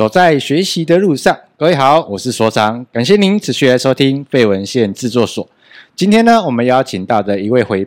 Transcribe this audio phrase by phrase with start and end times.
[0.00, 5.46] 走在学习的路上，各位好，我是所长，感谢您持续来收听废文献制作所。
[5.94, 7.86] 今天呢，我们邀请到的一位回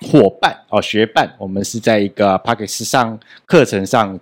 [0.00, 4.18] 伙伴哦，学伴，我们是在一个 Podcast 上课程上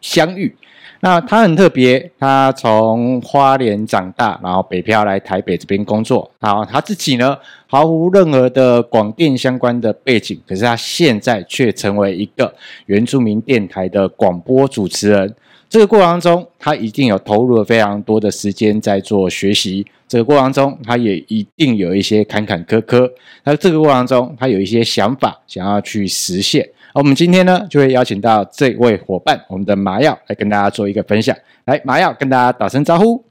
[0.00, 0.56] 相遇。
[1.00, 6.30] 那他很特别，他从花莲长大，然后北漂来台北这边工作。
[6.40, 7.36] 然后他自己呢，
[7.66, 12.54] 毫无任何的广电相关的背景，可是他现在却成为一个
[12.86, 15.34] 原住民电台的广播主持人。
[15.70, 19.86] 这个过程中，他一定有投入了非常多的时间在做学习。
[20.08, 23.08] 这个过程中，他也一定有一些坎坎坷坷。
[23.44, 26.68] 那这个过程中，他有一些想法想要去实现。
[26.92, 31.36] 而我们今天呢，就会邀请到这位伙伴，我们的麻药来跟大家做一个分享。
[31.66, 33.24] 来，麻药跟大家打声招呼。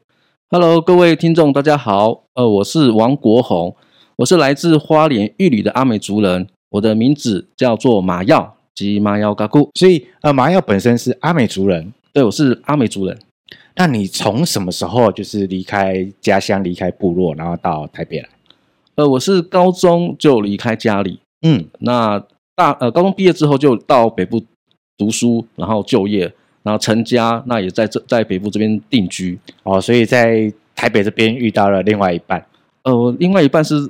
[0.49, 2.23] Hello，各位听众，大家好。
[2.35, 3.75] 呃，我是王国宏，
[4.15, 6.47] 我是来自花莲玉里的阿美族人。
[6.69, 9.69] 我的名字叫做麻耀，即麻耀嘎古。
[9.73, 11.93] 所以，呃，麻耀本身是阿美族人。
[12.13, 13.17] 对，我是阿美族人。
[13.75, 18.29] 那你从什么时候就是离开家乡、离开部落，然后到台北来？
[18.95, 21.19] 呃，我是高中就离开家里。
[21.41, 22.23] 嗯，那。
[22.55, 24.43] 大呃，高中毕业之后就到北部
[24.97, 26.29] 读书，然后就业，
[26.61, 32.45] 然后成家，那也在这在北部这边定居哦，所以在台北这边遇到了另外一半。
[32.83, 33.89] 呃，另外一半是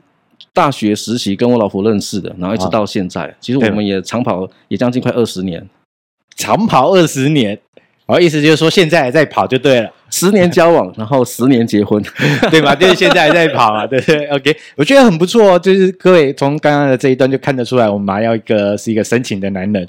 [0.54, 5.68] 大学实习跟我老婆认识的，然后一直到现在，哦、其实我们也长跑也将近快二十年，
[6.36, 7.60] 长跑二十年。
[8.16, 12.04] 我意思就是说，现在还在跑就对了，十年交往， 然后十年结婚，
[12.50, 12.74] 对吧？
[12.74, 14.26] 就是现在还在跑嘛，对不对？
[14.34, 15.60] OK，我觉得很不错哦。
[15.60, 19.88] 就是各位从刚刚的这一段就看得出来，我们麻要一个是一个深情的男人。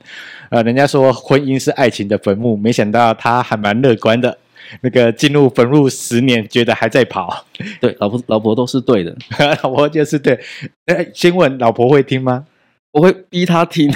[0.51, 4.37] 呃，人家说婚姻是爱情的坟墓，没想到他还蛮乐观的。
[4.83, 7.45] 那个进入坟墓十年，觉得还在跑。
[7.81, 9.17] 对，老婆老婆都是对的，
[9.63, 10.39] 老婆就是对。
[10.87, 12.45] 哎，先问老婆会听吗？
[12.93, 13.89] 我会逼他听，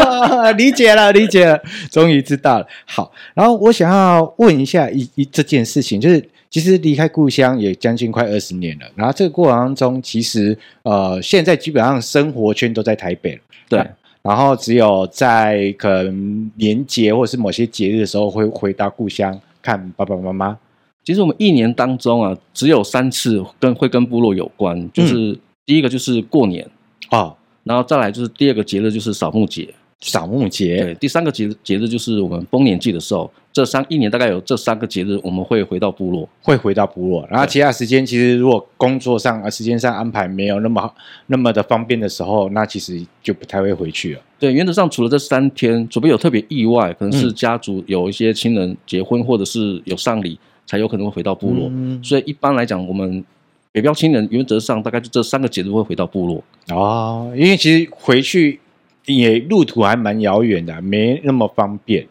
[0.58, 1.58] 理解了，理解了，
[1.90, 2.66] 终于知道了。
[2.84, 13.40] 好，然后我想要问一下一一这件事情，就是其实离开故乡也将近快二十年了，然后这个过程当中，其实呃，现在基本上生活圈都在台北了，
[13.70, 13.86] 对，
[14.22, 20.58] 然后只有在可能年节或者是某些节日的时候会回到故乡看爸爸妈妈。
[21.02, 26.68] 其实我们一年当中啊，只有三次跟会跟部落有关，就是第一个就是过年
[27.08, 27.18] 啊。
[27.18, 29.68] 哦然后再来就是第二个节日就是扫墓节，
[30.00, 30.82] 扫墓节。
[30.84, 33.30] 对，第三个节节日就是我们丰年祭的时候。
[33.54, 37.24] 这三一年大概有这三个节日，我们会回到部落，会回到部落。
[37.30, 40.92] 然后其他时间其实如果工作上啊时间上安排没有那么
[41.28, 44.20] 那么的方便的时候，那其实就不太会回去了。
[44.40, 50.36] 对，原则上除了这三天，除非有特别意外，可能是家族有一些亲人结婚，或者是有丧礼，
[50.66, 51.68] 才有可能会回到部落。
[51.70, 53.24] 嗯，所以一般来讲，我们。
[53.74, 58.60] 北漂青年原则上大概就这三个节日会回到部落哦，因为其实回去
[59.06, 62.06] 也路途还蛮遥远的，没那么方便。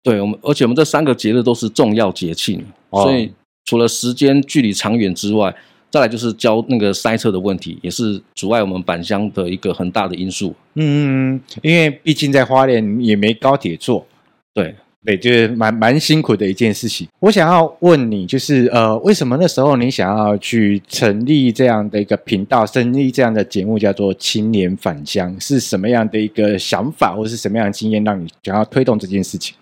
[0.00, 3.32] 对，我们而且我们这三个节日都是重要节庆，哦、所以
[3.64, 5.52] 除了时间距离长远之外，
[5.90, 10.54] 再来就是交那个塞车的问题，也是阻碍我们返乡的一个很大的因素。
[10.76, 14.06] 嗯，因为毕竟在花莲也没高铁坐，
[14.54, 14.72] 对。
[15.08, 17.08] 对，就是蛮蛮辛苦的一件事情。
[17.18, 25.34] 我想要问你，就是呃，为什么那时候你想要去成立这样的一个频道，成立这样的节目，叫做《青年返乡》？
[25.42, 29.56] 是什么样的一个想法，或是什么样的经验，让你想要推动这件事情？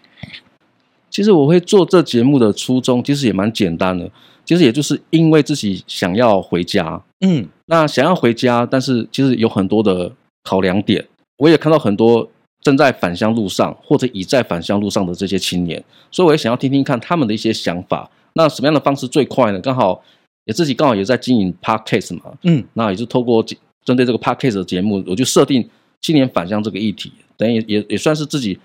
[1.08, 4.10] 其实我会做这节目的初衷，其实也蛮简单的，
[4.44, 7.00] 其实也就是因为自己想要回家。
[7.20, 10.10] 嗯，那想要回家，但是其实有很多的
[10.42, 11.06] 考量点，
[11.38, 12.28] 我也看到很多。
[12.66, 18.10] 正在返乡路上，或者已在返乡路上的这些青年，所以我也想要听听看他们的一些想法。
[18.32, 19.60] 那什么样的方式最快呢？
[19.60, 20.02] 刚好
[20.46, 23.40] 也自己刚好也在经营 Podcast 嘛，嗯，那也是透过
[23.84, 28.58] 针对这个 Podcast 的节目，我就设定青年返乡这个议题，等于也也算是自己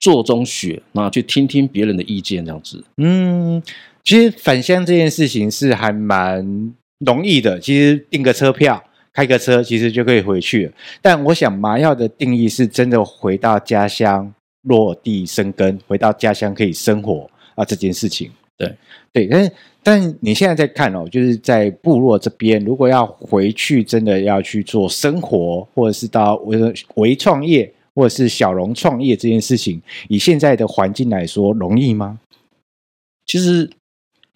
[0.00, 2.84] 做中学，那去听听别人的意见这样子。
[2.98, 3.62] 嗯，
[4.04, 8.84] 其实返乡这件事情是还蛮容易的，其实订个车票。
[9.16, 14.30] 开个车其实就可以回去了，但我想麻药的定义是真的回到家乡
[14.64, 18.30] 落地生根，回到家乡可以生活啊这件事情。
[18.58, 18.70] 对
[19.14, 19.52] 对，但是
[19.82, 29.80] 但你现在在看哦，就是在部落这边，如果要回去，真的要去做生活，或者是到微微创业，或者是小农创业这件事情，
[30.10, 32.20] 以现在的环境来说，容易吗？
[33.24, 33.70] 其实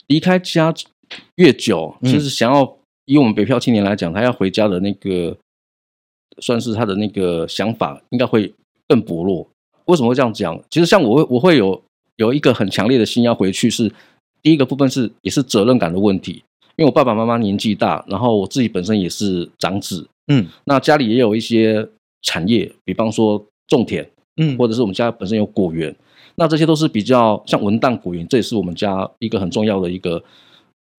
[0.07, 0.73] 离开家
[1.35, 2.80] 越久，就是想要。
[3.11, 5.37] 以我们北漂青年来讲，他要回家的那个，
[6.39, 8.55] 算是他的那个想法，应该会
[8.87, 9.45] 更薄弱。
[9.87, 10.57] 为什么会这样讲？
[10.71, 11.83] 其实像我会，我会有
[12.19, 13.95] 有一个很强烈的心要回去是，是
[14.43, 16.45] 第一个部分是也是责任感的问题，
[16.77, 21.85] 因为我爸爸妈妈年纪大，然后我自己本身也是长子，嗯，那家里也有一些
[22.23, 25.93] 产业，比方说种田，嗯，或者是我们家本身有果园，
[26.37, 30.23] 那这些都是比较像文旦果园，这也是我们家一个很重要的一个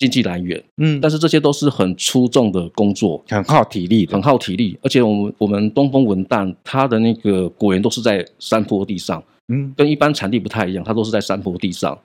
[0.01, 0.61] 经济来源。
[0.77, 4.75] 嗯，但是这些都是很粗重的工作，很耗体力的，很耗体力。
[4.81, 11.95] 而且我们我们东风文旦它的那个果园都是在山坡地上，嗯，跟一般产地不太一样，它都是在山坡地上，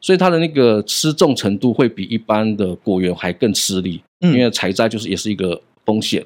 [0.00, 4.00] 所以它的那个吃重程度会比一般的果园还更吃力。
[4.22, 6.24] 嗯，因为采摘就是也是一个风险。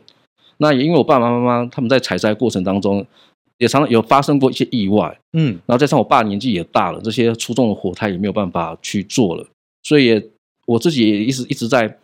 [0.58, 3.05] 那也因为我爸爸妈妈他们在采摘过程当中。
[3.58, 9.46] 也常常有发生过一些意外，嗯，然后加上我爸年纪也大了，这些粗重的活他也没有办法去做了，
[9.82, 10.22] 所以也
[10.66, 11.98] 我自己也一直一直在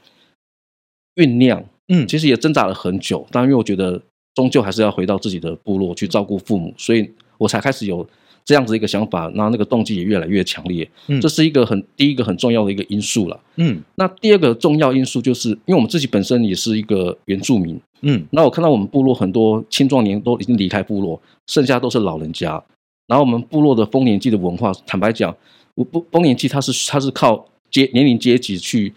[1.16, 4.00] 酝酿，嗯，其实也挣扎了很久，但因为我觉得
[4.34, 8.08] 终究还是要回到自己的部落去照顾父母，所以我才开始有
[8.44, 17.78] 这样子一个想法，然后那个动机也越来越强烈，嗯，这是一个很第一个很重要的一个因素了，嗯，那第二个重要因素就是因为我们自己本身也是一个原住民。
[18.04, 22.60] 嗯，那我看到我们部落很多青壮年都已经离开部落，剩下都是老人家。
[23.06, 25.32] 然后我们部落的丰年祭的文化，坦白讲，
[25.76, 28.92] 我不丰年祭它是它是靠阶年龄阶级去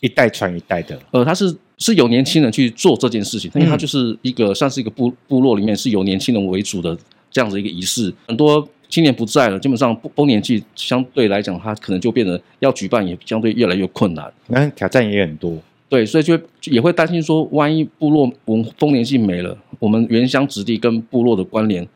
[0.00, 0.98] 一代传一代的。
[1.12, 6.98] 呃，他是是有年轻人去做这件事情，因为他就是一个算是一个部部落里面是由年轻人为主的
[7.30, 8.12] 这样子一个仪式。
[8.26, 15.56] 很多青年不在了，基本上丰年祭相对来讲，它可能就变得要举办也相对越来越困难，那挑战也很多。
[15.88, 21.86] 对，所以就也会担心说，万一部落文丰年祭没了，我们原乡子弟跟部落的关联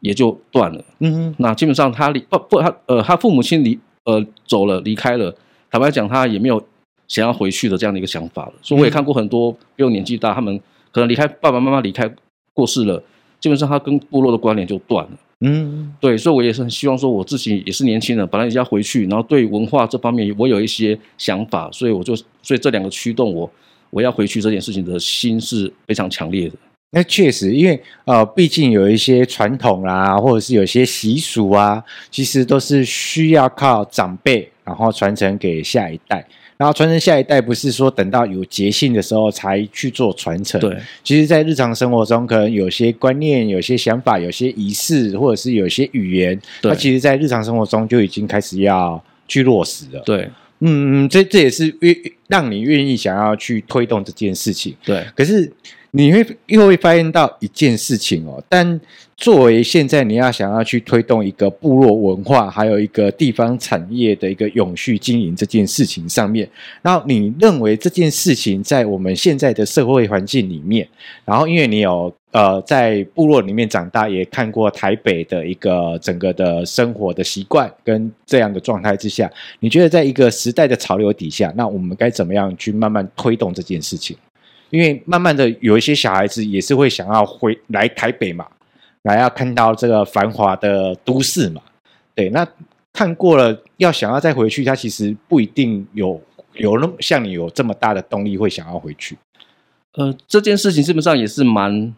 [0.00, 0.84] 也就断了。
[1.00, 5.34] 嗯哼，那基本上他离不不他呃他父母亲离呃走了离开了，
[5.74, 6.64] 坦白讲他也没有
[7.08, 8.52] 想要回去的这样的一个想法了。
[8.62, 10.56] 所以我也看过很多比我年纪大，他们
[10.92, 12.08] 可能离开爸爸妈妈离开
[12.52, 13.02] 过世了，
[13.40, 15.10] 基本上他跟部落的关联就断了。
[15.40, 23.50] 嗯，对，所以我也是很希望说，我自己也是年轻人，本来也要回去，然后对文化这方面我有一些想法，所以我就，所以这两个驱动我，
[23.90, 26.54] 我要回去这件事情的心是非常强烈的。
[26.92, 31.82] 那确实，因为呃，毕竟有一些传统啦，或者是有一些习俗啊，
[32.12, 36.26] 其实都是需要靠长辈，然后传承给下一代。
[36.56, 40.60] 然后传承下一代，不是说等到有节庆的时候才去做传承。
[40.60, 50.00] 对，其实，在日常生活中，可能有些观念、有些想法、有些仪式，或者是有些语言，它其实，在日常生活中就已经开始要去落实了。
[50.06, 51.96] 对，嗯，这这也是愿
[52.28, 54.74] 让你愿意想要去推动这件事情。
[54.84, 55.52] 对，可是。
[55.96, 58.80] 你会又会发现到一件事情哦，但
[59.16, 66.50] 作为现在你要想要去推动一个部落文化，还有一个地方产业的一个永续经营这件事情上面，
[66.82, 70.88] 然后你认为这件事情在我们现在的社会环境里面，
[71.24, 84.16] 然后因为你有呃在部落里面长大，也看过台北的一个整个的生活的习惯跟这样的状态之下，你觉得在一个时代的潮流底下，那我们该怎么样去慢慢推动这件事情？
[84.70, 88.44] 因为慢慢的有一些小孩子也是会想要回来台北嘛，
[89.02, 91.62] 来要看到这个繁华的都市嘛，
[92.16, 92.44] 对，那
[92.92, 96.20] 看过了要想要再回去，他其实不一定有
[96.54, 99.16] 有那么像你有这么大的动力会想要回去。
[99.92, 101.94] 呃，这件事情基本上也是蛮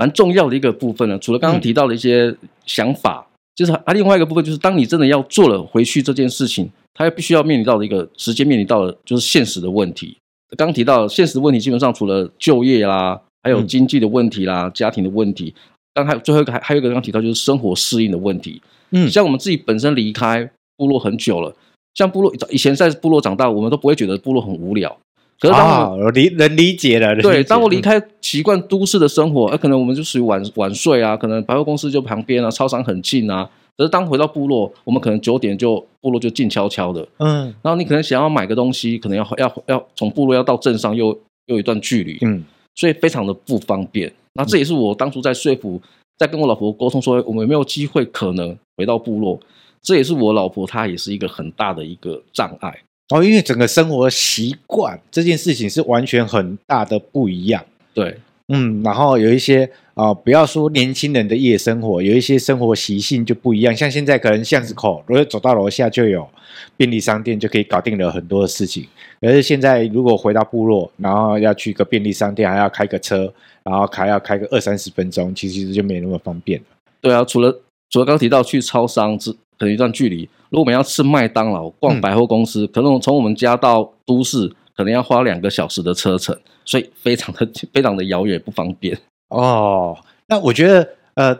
[0.00, 1.18] 蛮重要的一个部分呢。
[1.18, 10.16] 除了刚刚提到的一些想法，嗯、就是啊，另外一个部分就是当你真的要做了回去这件事情，他必须要面临到的一个直接面临到的就是现实的问题。
[10.56, 15.54] 刚提到现实的问题，基本上除了就业啦，还有经济的问题啦，嗯、家庭的问题。
[15.92, 18.62] 刚还有最后一个还还有一个刚提到就是生活适应的问题。
[18.92, 21.54] 嗯，像我们自己本身离开部落很久了，
[21.94, 24.96] 像部落以前在部落长大，我们都不会觉得部落很无聊。
[25.40, 33.48] 可是当我理能理解了，对，当我离开习惯都市的生活，呃，可能我们就属于晚晚睡啊，可能百货公司就旁边啊，超商很近啊。
[33.74, 42.44] 可是当回到部落，我们可能九点就部落就静悄悄的，嗯，然后你可能想要买个东西，可能要要要从部落要到镇上又又一段距离，嗯，
[42.74, 44.12] 所以非常的不方便。
[44.34, 45.80] 那这也是我当初在说服，
[46.18, 49.40] 在跟我老婆沟通说，我们有没有机会可能回到部落，
[49.80, 52.78] 这也是我老婆她也是一个很大的一个障碍
[53.10, 58.16] 哦，因为整个生活习惯这件事情是完全很大的不一样，对。
[58.52, 59.64] 嗯，然后有一些
[59.94, 63.74] 啊、呃，不要说年轻人的夜生活，有一些生活习性就不一样。
[63.74, 66.28] 像现在可能巷子口，如果走到楼下就有
[66.76, 68.84] 便利商店，就可以搞定了很多的事情。
[69.20, 76.66] 可是现在如果回到部落，然后要去一个便利商店，还要开个车，然后还要开个二三十分钟，其实就没那么方便了。
[77.00, 80.28] 对啊，除了除了刚提到去超商，之可能一段距离。
[80.50, 84.54] 如果我们要吃麦当劳、逛百货公司，嗯、可能从我们家到都市。
[84.72, 89.94] 可能要花两个小时的车程，所以非常的 非常的遥远，不方便哦。
[90.26, 91.38] 那我觉得，呃，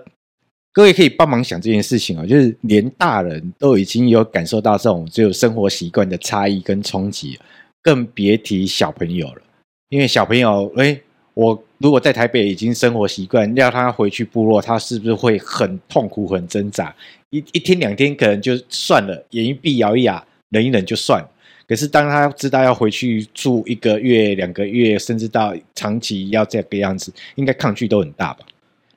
[0.75, 7.39] 各位可以帮忙想这件事情啊、哦，就是连大人都已经有感受到这种只有生活习惯的差异跟冲击，
[7.83, 9.41] 更别提小朋友了。
[9.89, 11.01] 因为小朋友，哎，
[11.33, 16.95] 我如果在台北已经生活习惯，要他回去部落，他是不是会很痛苦、很挣扎？
[17.31, 21.27] 一一天两天可能就算了，眼一闭、咬一牙、忍一忍就算。
[21.67, 28.45] 可是当他知道要回去住一个月、两个月，甚至到长期要这个样子，应该抗拒都很大吧？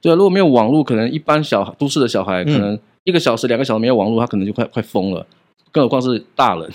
[0.01, 5.25] 对啊，如果没有网络，可能一般小都市的小孩，可能一个小时、两个小时没有网络，他可能就快快疯了。
[5.71, 6.69] 更何况是大人，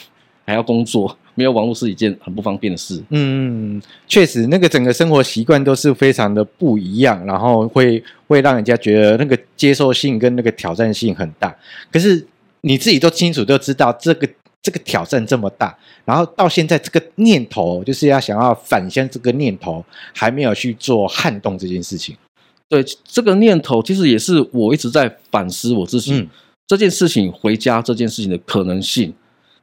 [0.46, 3.00] 还要工作，没有网络是一件很不方便的事。
[3.10, 11.56] 嗯，确实，那个整个生活习惯都是非常的不一样，然后会会让人家觉得那个接受性跟那个挑战性很大。
[11.92, 12.26] 可是
[12.62, 14.28] 你自己都清楚都知道，这个
[14.60, 22.16] 这个挑战这么大，然后到现在这个念头就是要想要返乡，这个念头还没有去做撼动这件事情。
[22.68, 26.28] 对这个念头，其实也是我一直在反思我自己、嗯、
[26.66, 29.14] 这件事情回家这件事情的可能性。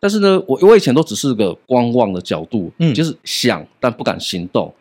[0.06, 4.72] 但是呢，我我以前都只是个观望的角度，嗯，就是想但不敢行动。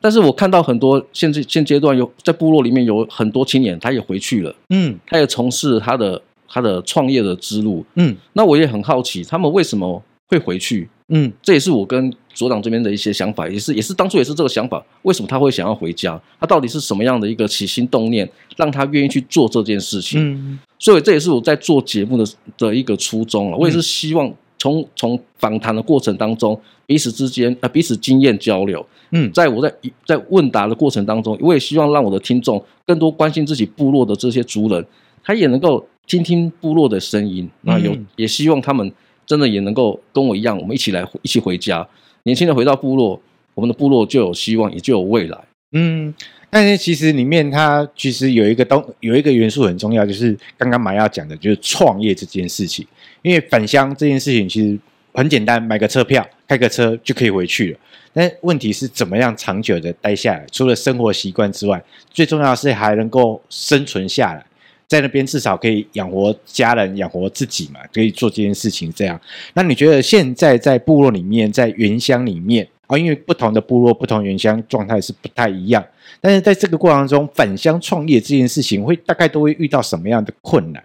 [0.00, 10.88] 但是我看到很多现在现阶段有在部落里面有很多青年，他也回去了，嗯，他也从事他的他的创业的之路，嗯，那我也很好奇他们为什么会回去。
[11.14, 14.82] 嗯，这也是我跟所长这边的一些想法，也是也是当初也是这个想法。
[15.02, 16.18] 为什么他会想要回家？
[16.40, 18.26] 他到底是什么样的一个起心动念，
[18.56, 20.18] 让他愿意去做这件事情？
[20.18, 22.26] 嗯，所以这也是我在做节目的
[22.56, 23.56] 的一个初衷了。
[23.58, 28.86] 我也是希望从从访谈的过程当中，彼此之间呃彼此经验交流。
[29.10, 29.74] 嗯，在我在
[30.06, 34.86] 在问答的过程当中，我也希望让我的听众更多关心自己部落的这些族人，
[35.24, 37.50] 他也能够听听部落的声音。
[37.62, 38.92] 那有也希望他们。
[39.24, 41.88] 真的也能够跟我一样，我们一起来一起回家。
[42.24, 43.18] 年轻人回到部落，
[43.54, 45.38] 我们的部落就有希望，也就有未来。
[45.72, 46.12] 嗯，
[46.50, 52.86] 但是其实里面它其实有一个东有一个元素很重要，就是刚刚马要讲的，就是创业这件事情。
[53.22, 54.78] 因为返乡这件事情其实
[55.12, 57.78] 很简单，买个车票，开个车就可以回去了。
[58.12, 60.44] 但问题是怎么样长久的待下来？
[60.52, 64.44] 除了生活习惯之外，最重要是还能够生存下来。
[64.86, 68.92] 在那边至少可以养活家人，养活自己嘛，可以做这件事情。
[68.92, 69.18] 这样，
[69.54, 75.84] 那你觉得现在在部落里面，在原乡里面啊，因为不同的部落、不同原乡状态是不太一样。
[76.20, 80.84] 但是在这个过程中，返乡创业这件事情，会大概都会遇到什么样的困难？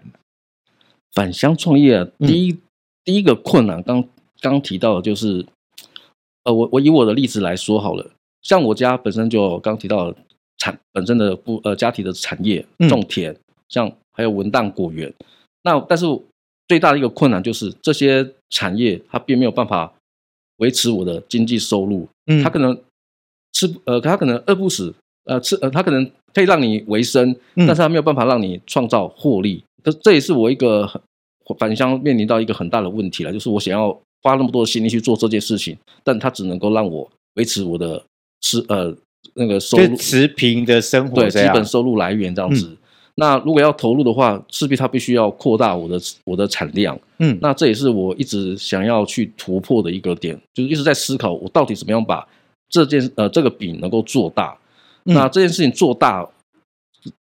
[1.12, 2.58] 返乡创业，第一、嗯、
[3.04, 4.04] 第一个困难，刚
[4.40, 5.44] 刚提到的就是，
[6.44, 8.10] 呃，我我以我的例子来说好了，
[8.42, 10.16] 像我家本身就刚提到的
[10.56, 13.32] 产本身的部呃家庭的产业种田。
[13.32, 15.12] 嗯像还有文旦果园，
[15.62, 16.06] 那但是
[16.68, 19.92] 最大的一个困难就是这些产业它并没有办法
[20.58, 22.06] 维持我的经济收入。
[22.26, 22.78] 嗯，他可能
[23.52, 29.64] 吃呃，他可能饿不死，呃，吃呃，他可能可以让你维生，嗯，但是他没有办法让你创造获利。
[29.82, 31.00] 这这也是我一个很
[31.58, 33.90] 返乡面临到一个很大的问题了，就是我想要
[34.22, 38.04] 花那么多的心力去做这件事情，但他只能够让我维持我的
[38.40, 38.94] 吃呃
[39.34, 42.66] 那个收入持平的生活，对，基本收入来源这样子。
[42.66, 42.76] 嗯
[43.20, 46.96] 那如果要投入的话，势必它必须要扩大我的我的产量。
[47.18, 52.24] 嗯，那这也是我一直想要去突破的一个点，就是一直在思考我到底怎么样把
[52.68, 54.56] 这件呃这个饼能够做大。
[55.04, 56.24] 嗯、那这件事情做大，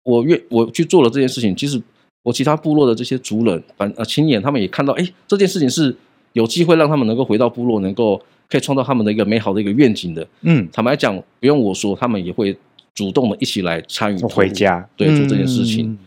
[0.03, 1.81] 我越我去做了这件事情，其实
[2.23, 5.95] 我其他部落的这些族人，反呃亲眼他们也看到，哎，这件事情是
[6.33, 10.27] 有机会让他们能够回到部落，能够可以创造他们的一个美好的一个愿景的。
[10.41, 12.53] 嗯，坦白讲，不用我说，他们也会。
[12.93, 15.97] 主动的一起来参与回家，对，做这件事情，嗯、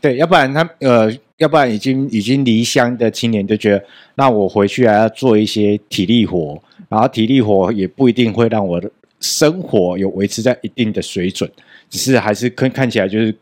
[0.00, 3.84] 对，要不然他呃，要不然已经已经离乡的青年就觉得，
[4.14, 11.50] 那我回去还要做一些体力活，然后体力活也不一定会让我的生活有维持在一定的水准，
[11.90, 13.34] 只是还是看看起来就是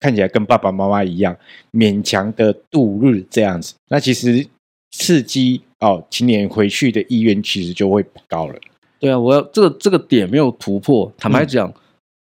[0.00, 1.36] 看起来跟爸爸妈妈一样
[1.72, 4.44] 勉强的度日这样子，那其实
[4.90, 8.54] 刺激哦青年回去的意愿其实就会不高了。
[8.98, 11.68] 对啊，我要这个这个点没有突破，坦白讲。
[11.68, 11.74] 嗯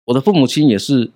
[0.06, 1.10] 我的父母亲也是，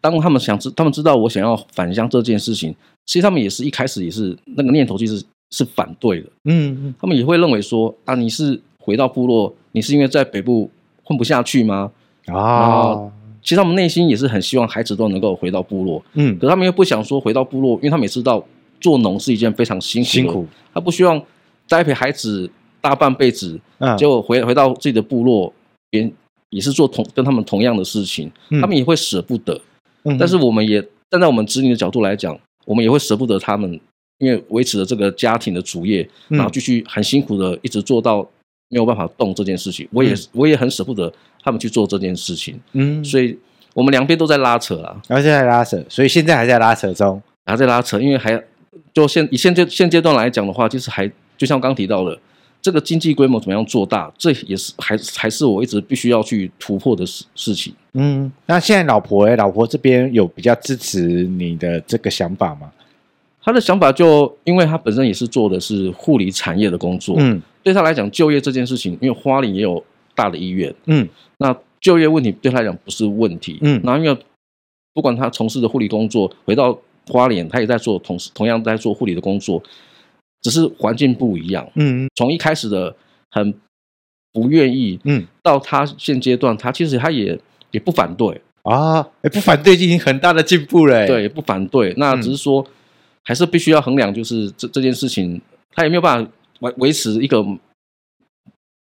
[0.00, 2.74] 当他们想知，他们知道我想要返乡这件事情，
[3.06, 6.28] 其实他们也是一开始也是那个念头，其实是反对的。
[6.44, 10.70] 嗯嗯，他们也会认为说啊，你是回到部落，你是因为在北部
[11.04, 11.92] 混不下去吗？
[12.26, 13.12] 啊，
[13.42, 16.02] 其实他们内心也是很希望孩子都能够回到部落。
[16.14, 18.42] 嗯，可他们又不想说回到部落，因为他们也知道
[18.80, 21.22] 做农是一件非常辛苦的，辛苦，他不希望
[21.66, 22.50] 栽培孩子
[22.80, 25.52] 大半辈子，嗯，结果回回到自己的部落
[25.90, 26.10] 边。
[26.54, 29.60] 也是做同跟他们同样的事情，嗯、他们也会舍不得，
[30.04, 30.80] 嗯、但是我们也
[31.10, 33.68] 站在我们子女的角度来讲，我们也会舍不得他们，
[34.18, 38.22] 因为维持了这个家庭的主业，嗯、然后继续很辛苦的一直做到
[38.68, 43.36] 没有办法动这件事情，我也、嗯、我也很舍不得他们去做这件事情，嗯，所以
[43.74, 48.40] 我们两边都在拉扯啊，然后现在拉扯，所以现在还在拉扯中，还在拉扯，因为还
[48.92, 52.16] 就现以现阶现阶段来讲的话，就是还就像刚提到的。
[52.64, 57.74] 这个经济规模怎么样做大，这也是还还是我一直必须要去突破的事事情。
[57.92, 62.72] 嗯，那现在老婆哎，老婆这边有比较支持你的这个想法吗？
[63.42, 71.06] 他的想法就，因为他本身也是做的是护理产业的工作，嗯，对他来讲，就业这件事情，因为花莲也有大的医院，嗯，
[71.36, 74.18] 那就业问题对他来讲不是问题，嗯，然后因为
[74.94, 76.78] 不管他从事的护理工作，回到
[77.08, 79.62] 花莲，他也在做同时同样在做护理的工作，
[80.44, 82.94] 只是环境不一样，嗯，从一开始的
[83.32, 83.52] 很
[84.32, 87.36] 不愿意，嗯，到他现阶段，他其实他也
[87.72, 92.62] 也不反对啊，也不反对，已经很大的进步了，对，也不反对，那只是说。
[92.62, 92.70] 嗯
[93.26, 95.40] 还是必须要衡量，就是这这件事情，
[95.72, 97.42] 他也没有办法维维持一个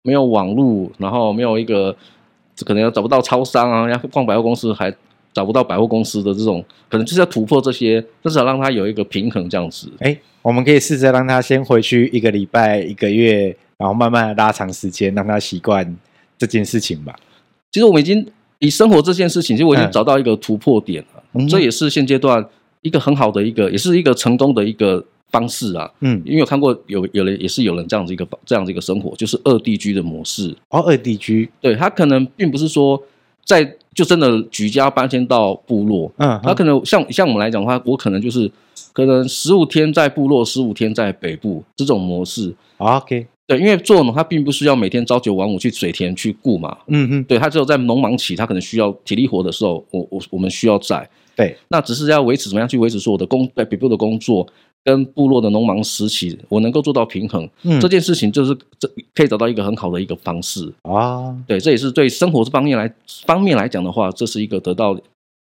[0.04, 1.92] 没有网络，然后没有一个
[2.64, 4.94] 可能要找不到超商啊，要逛百货公司还
[5.38, 9.88] 找不到百货公司的这种，可能就是要突破这些，至少让他有一个平衡这样子。
[10.00, 15.96] 哎，我们可以试着让他先回去一个礼拜、一个月，然后慢慢拉长时间，让他习惯
[16.36, 17.14] 这件事情吧。
[17.70, 18.26] 其实我们已经
[18.58, 22.44] 以生活这件事情，其实我已经找到一个突破点了，嗯、这也是现阶段。
[22.82, 25.90] 一个很好的一个，也是一个成功的一个方式啊。
[25.98, 30.56] 嗯，因为我看过有有人也是有人这样子一个这样子一个生活，就是二地居的模式。
[30.70, 33.02] 哦，二地居，对，他可能并不是说
[33.44, 33.64] 在
[33.98, 36.08] 就真的举家搬迁到部落。
[36.18, 38.48] 嗯，他可能像像我们来讲的话，我可能就是
[38.92, 42.54] 可能十五天在部落，十五天在北部这种模式。
[42.76, 46.78] OK，对，因为做农他并不需要每天朝九晚五去水田去雇嘛。
[46.86, 51.10] 嗯嗯，对，他只有在农忙期，他可能需要体力活的时候，我我我们需要在。
[51.38, 54.44] 对，那只是要维持怎么样去维持说我的工在北部的工作
[54.82, 57.48] 跟部落的农忙时期，我能够做到平衡。
[57.62, 61.32] 嗯，这件事情就是这可以找到一个很好的一个方式啊。
[61.46, 62.92] 对，这也是对生活这方面来
[63.24, 64.90] 方面来讲的话，这是一个得到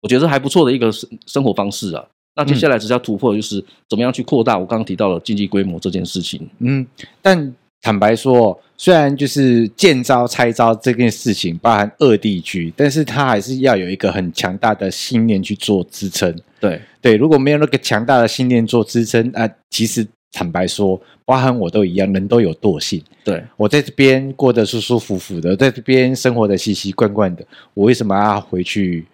[0.00, 2.06] 我觉得还不错的一个生生活方式啊。
[2.36, 6.48] 那接下来只是要突破，就是怎么样去扩大我刚刚提到的经济规模这件事情。
[6.60, 6.86] 嗯，
[7.20, 7.52] 但。
[7.80, 16.34] 坦白说，虽然就是见招拆招这件事情包含二地区，但是他还是要有一个很强大的信念去做支撑。
[16.60, 23.02] 对对，如果没有那个强大的信念做支撑，啊，其实坦白说，包含我都一样，人都有惰性。
[23.24, 29.06] 对，我在这边过得舒舒服服的，在这边生活的习习惯惯的，我为什么要回去？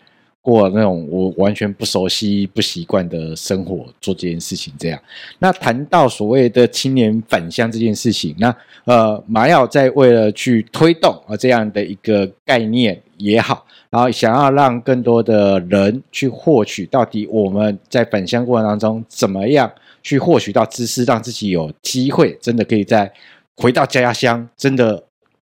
[0.44, 5.00] 过那种我完全不熟悉、不习惯的生活，做这件事情这样。
[5.38, 8.54] 那谈到所谓的青年返乡这件事情，那
[8.84, 23.10] 呃，麻耀在为了去推动啊这样的一个概念也好，然后想要让更多的人去获取到底我们在返乡过程当中怎么样去获取到知识，让自己有机会真的可以在
[23.56, 25.04] 回到家乡，真的。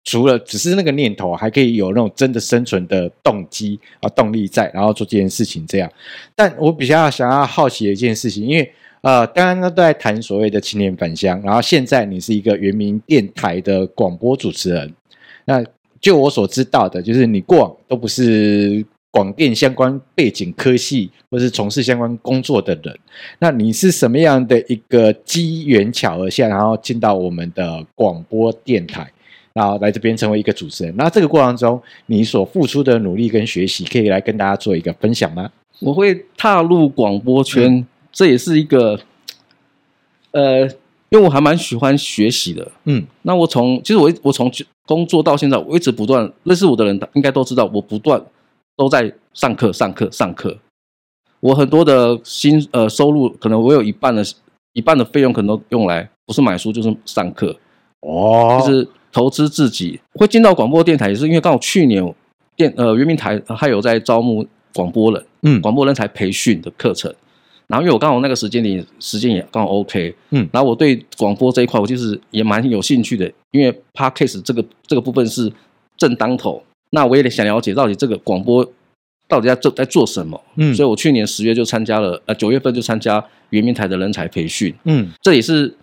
[0.08, 5.92] 除了只是那个念头，还可以有那种真的生存的动机啊动力在，然后做这件事情这样。
[6.34, 14.94] 但我比较想要好奇的一件事情，因为呃，刚刚都在谈所谓的青年返乡，然后现在你是一个原民电台的广播主持人。
[15.44, 15.62] 那
[16.00, 22.98] 就我所知道的，就是你过往都不是广电相关背景科系，或是从事相关工作的人。
[23.40, 29.12] 那你是什么样的一个机缘巧合下，然后进到我们的广播电台？
[29.58, 35.50] 然后来这边成为一个主持人，那这个过程中你所付出的努力跟学习，可以来跟大家做一个分享吗？
[35.80, 39.00] 我会踏入广播圈，嗯、这也是一个，
[40.30, 40.62] 呃，
[41.10, 44.52] 因为我还蛮喜欢学习的，嗯，那我从其实我我从
[44.86, 48.22] 工作到现在，我一直不断认识我的人应该都知道，我不断
[48.76, 50.56] 都在上课上课上课，
[51.40, 54.24] 我很多的薪呃收入，可能我有一半的
[54.74, 57.56] 一半的费用，可能都用来不是买书就是上课，
[58.02, 58.88] 哦，就是。
[59.12, 62.14] 投资自己会进到广播电台，也是因为刚好去年
[62.56, 67.14] 电呃圆明台还有在招募广播人，嗯，广播人才培训的课程。
[67.68, 75.52] 然后因为我刚好那个时间里时间也刚好 OK，嗯，然后我对广播这一块我就是也蛮有兴趣的，因为 Podcast 这个这个部分是
[75.98, 78.66] 正当头，那我也得想了解到底这个广播
[79.28, 85.76] 到底在做在做什么，嗯，所以我去年十月就参加了，呃九月份就参加圆明台的人才培训，嗯，这也是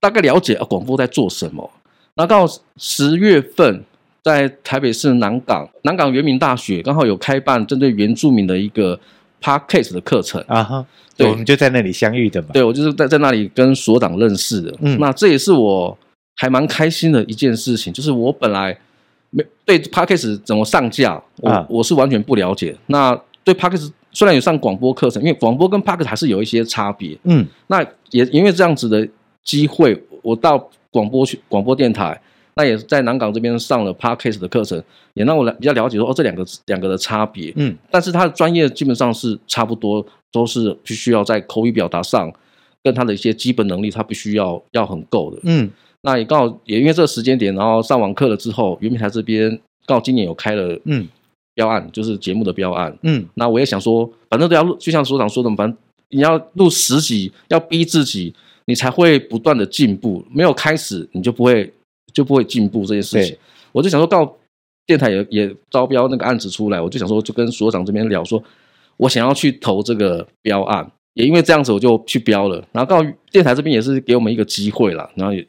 [0.00, 1.70] 大概了解啊广播在做什么。
[2.14, 3.82] 那刚好十月份
[4.22, 8.98] 在台北市南港南港原民大学刚好有开办针对原住民的一个
[9.40, 12.48] Podcast 的课程啊哈，对，我们就在那里相遇的嘛。
[12.52, 14.72] 对，我就是在在那里跟所长认识的。
[14.80, 15.96] 嗯，那这也是我
[16.36, 18.78] 还蛮开心的一件事情，就是我本来
[19.30, 22.76] 没对 Podcast 怎么上架，我、啊、我是完全不了解。
[22.86, 27.18] 那对 Podcast 虽然有上广播课程，因为广播跟 Podcast 还是有一些差别。
[27.24, 29.08] 嗯，那也因为这样子的
[29.42, 30.70] 机会，我到。
[30.92, 32.20] 广播去广播电台，
[32.54, 34.80] 那也在南港这边上了 Podcast 的课程，
[35.14, 37.52] 也让我来比较了解说哦，这两个两个的差别。
[37.56, 42.32] 嗯，但是他的专业基本上是差不多，都是必须要在口语表达上
[42.84, 45.40] 跟他的一些基本能力，他必须要要很够的。
[45.42, 45.68] 嗯，
[46.02, 49.50] 那也刚好也因为这个时间点，然后上网课了之后，原平台这边
[49.86, 51.08] 刚好今年有开了嗯。
[51.54, 55.76] 标案，就是节目的标案，嗯，那我也想说，反正都要录，就像所长说的，反正
[56.08, 58.34] 你要录十集，要逼自己，
[58.66, 61.72] 你才会不断的进步，没有开始你就不会
[62.12, 63.36] 就不会进步这件事情。
[63.72, 64.36] 我就想说，告
[64.86, 68.42] 电台也也招标那个案子出来，我就想说，就跟所长这边聊说，
[68.96, 70.90] 我想要去投这个标案。
[71.14, 72.56] 也因为这样子，我就去标了。
[72.72, 75.46] 然后告电台这边也是给我们一个机会啦，然后也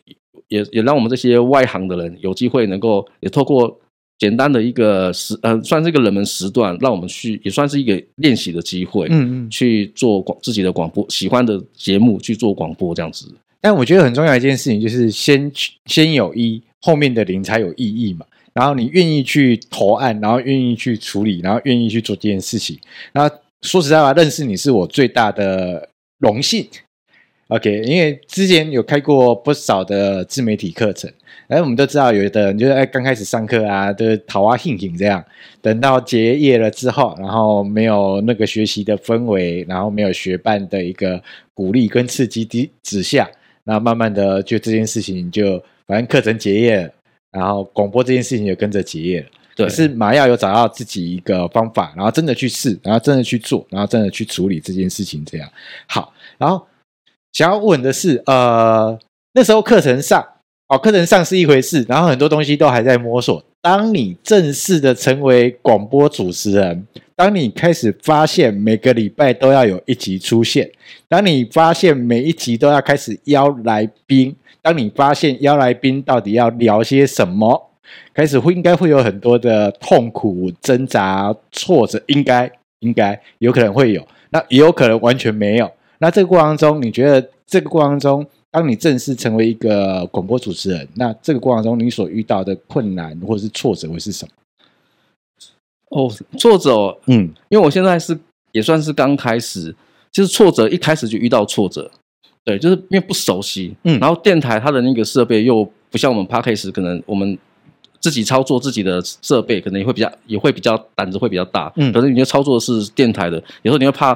[0.49, 3.79] 也也让我们这些外行的人有机会能够也透过
[4.23, 13.33] 简单的一个时呃，算是一个冷门时段，让我们去也算是一个练习的机会，嗯嗯，去做广自己的广播喜欢的节目去做广播这样子。
[13.61, 15.51] 但我觉得很重要一件事情就是先
[15.85, 18.25] 先有一，后面的零才有意义嘛。
[18.53, 22.79] 然后你愿意去投案，然后愿意去处理，然后愿意去做这件事情，
[23.11, 23.35] 然后。
[23.63, 25.87] 说实在话，认识你是我最大的
[26.19, 26.67] 荣幸。
[27.47, 31.09] OK，因为之前有开过不少的自媒体课程，
[31.53, 35.23] 哎，我们都知道，有的人就是哎刚开始上课啊，就是讨啊兴兴这样，
[35.61, 41.21] 等到结业了之后，然后没有那个学习的氛围，然后没有学伴的一个
[41.53, 43.29] 鼓励跟刺激之之下，
[43.63, 46.89] 然后慢慢的就这件事情就反正课程结业了，
[47.31, 49.27] 然后广播这件事情也跟着结业了。
[49.55, 55.47] 对，是马耀有找到自己一个方法，然后真的去试，然后真的去做，然后真的去处理这件事情，这样
[55.85, 56.11] 好。
[56.39, 56.65] 然后
[57.33, 58.97] 想要问的是，呃，
[59.33, 60.25] 那时候课程上，
[60.73, 63.43] 哦，课程上是一回事，然后很多东西都还在摸索。
[63.61, 70.71] 当你正式的成为广播主持人，当你开始发现每个礼拜都要有一集出现，
[71.07, 77.69] 当你发现每一集都要开始邀来宾，当你发现邀来宾到底要聊些什么？
[78.15, 85.71] 开始会应该会有很多的痛苦、挣扎、挫折，应该应该有可能会有，那也有可能完全没有。
[85.99, 94.31] 那这个过程中，你觉得这个过程中，当你正式成为一个广播主持人，那这个过程中你所遇到的困难或者是挫折会是什么？
[95.89, 98.15] 哦，挫折，嗯，因为我现在是
[98.51, 99.75] 也算是刚开始，
[100.11, 101.89] 就是挫折一开始就遇到挫折，
[102.45, 107.35] 对，就是因为不熟悉，嗯，然后电台它的那个设备又不像我们 Podcast 可能我们。
[108.03, 111.71] 自己操作自己的设备，可能也会比较也会比较胆子会比较大。
[111.77, 114.13] 嗯，可是你要操作的是电台的，有时候你会怕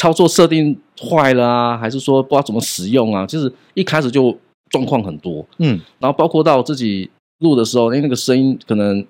[0.00, 3.26] 操作设定坏了啊，还是说不知道怎么使用啊？
[3.26, 4.34] 就是一开始就
[4.70, 5.44] 状况很多。
[5.58, 7.10] 嗯，然后包括到自己
[7.40, 9.06] 录的时候，因为那个声音可能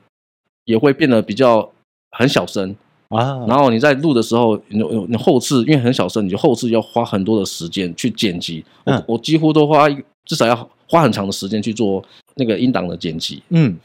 [0.64, 1.70] 也会变得比较
[2.18, 2.74] 很小声
[3.10, 3.46] 啊。
[3.46, 8.64] 然后你在录的时候，你你后置因为很小声，你就后置要花很多的时间去剪辑。
[8.86, 9.88] 嗯，我，我几乎都花
[10.24, 12.04] 至少要花很长的时间去做。
[12.36, 13.76] 那个音档的剪辑，嗯，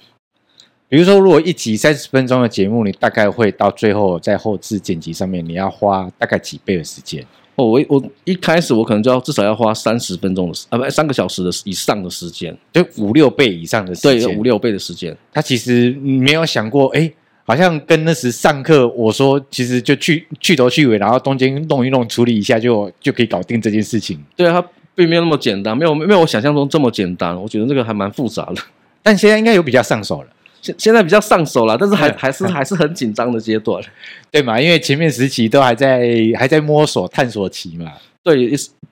[0.87, 7.25] 比如说，如果一集三十分钟的节目，你大概会到最后在后置剪辑上面，你要花大概几倍的时间？
[7.55, 15.15] 哦，我我一开始我可能就要至少要花三十分钟的时啊，不，三个小时的以上的时间，就五六倍以上的时间，对，五六倍的时间。
[15.33, 17.11] 他其实没有想过，哎，
[17.45, 24.23] 好像跟那时上课我说，其实就去去头去尾，然后中间弄一弄，处理一下就就可以搞定这件事情。
[24.35, 24.67] 对啊，他。
[24.97, 27.35] 并没有那么简单，没有没有我想象中这么简单。
[27.35, 28.61] 我觉得这个还蛮复杂的，
[29.03, 30.27] 但现在应该有比较上手了。
[30.65, 33.83] 现现在比较上手了，但是还还是还是很紧张的阶段，
[34.31, 34.59] 对嘛？
[34.59, 36.01] 因为前面时期都还在
[36.35, 37.91] 还在摸索探索期嘛。
[38.23, 38.49] 对，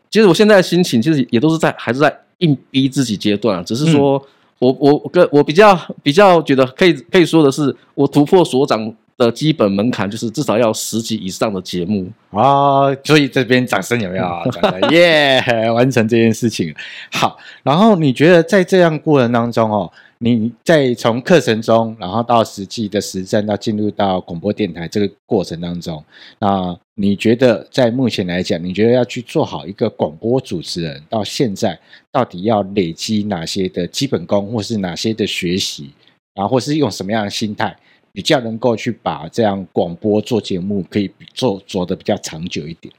[0.10, 4.28] 其实我现在的心情其实也都是在还是在硬逼自己阶段，只是说、嗯、
[4.60, 8.94] 我我跟我比较比较觉得可以可以说的是，我突破所长。
[9.16, 14.26] 的基本门槛就是至少要十集以上的节目啊，所以这边掌声有没有？
[14.90, 16.74] 耶，yeah, 完成这件事情。
[17.12, 19.92] 好，然后你觉得在这样过程当中哦，
[20.24, 26.02] 你在从课程中，然后到实际的实战，到进入到广播电台这个过程当中，
[26.40, 31.78] 那你觉得在目前来讲，你觉得要去做好一个广播主持人，到现在
[32.10, 35.92] 到底要累积哪些的基本功，或是哪些的学习，
[36.34, 37.78] 然后或是用什么样的心态？
[38.14, 42.94] 比较能够去把这样广播做节目可以做做得比较长久一点。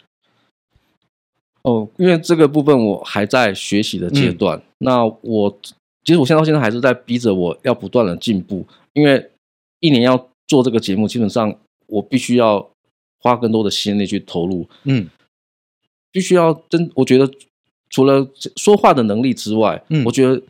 [1.62, 4.60] 哦，因为这个部分我还在学习的阶段。
[4.76, 5.58] 那我
[6.04, 9.30] 其实我现在到现在还是在逼着我要不断的进步，因为
[9.80, 11.54] 一年要做这个节目，基本上
[11.86, 12.70] 我必须要
[13.20, 14.68] 花更多的心力去投入。
[14.84, 15.08] 嗯，
[16.12, 17.30] 必须要真，我觉得
[17.90, 20.40] 除了说话的能力之外，嗯，我觉得。